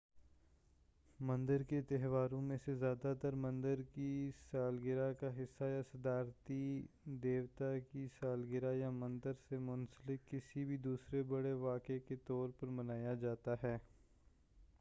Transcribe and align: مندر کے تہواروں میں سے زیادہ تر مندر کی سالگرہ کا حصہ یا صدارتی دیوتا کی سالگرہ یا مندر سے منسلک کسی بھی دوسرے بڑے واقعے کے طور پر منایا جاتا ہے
مندر 1.19 1.63
کے 1.63 1.81
تہواروں 1.81 2.41
میں 2.41 2.57
سے 2.65 2.73
زیادہ 2.75 3.13
تر 3.21 3.33
مندر 3.35 3.81
کی 3.93 4.07
سالگرہ 4.51 5.11
کا 5.19 5.27
حصہ 5.37 5.63
یا 5.63 5.81
صدارتی 5.91 6.63
دیوتا 7.23 7.69
کی 7.91 8.07
سالگرہ 8.19 8.73
یا 8.75 8.89
مندر 8.95 9.33
سے 9.49 9.57
منسلک 9.59 10.29
کسی 10.31 10.63
بھی 10.65 10.77
دوسرے 10.79 11.21
بڑے 11.27 11.51
واقعے 11.61 11.99
کے 11.99 12.15
طور 12.25 12.49
پر 12.59 12.67
منایا 12.79 13.13
جاتا 13.21 13.55
ہے 13.63 13.77